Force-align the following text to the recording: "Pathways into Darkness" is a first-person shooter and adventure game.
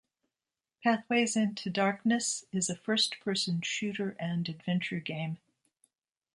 "Pathways 0.83 1.35
into 1.35 1.69
Darkness" 1.69 2.43
is 2.51 2.71
a 2.71 2.75
first-person 2.75 3.61
shooter 3.61 4.15
and 4.19 4.49
adventure 4.49 4.99
game. 4.99 5.37